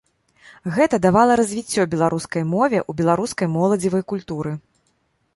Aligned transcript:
Гэта 0.75 0.97
давала 1.05 1.33
развіццё 1.41 1.83
беларускай 1.93 2.43
мове 2.53 2.79
ў 2.89 3.01
беларускай 3.01 3.47
моладзевай 3.57 4.03
культуры. 4.15 4.55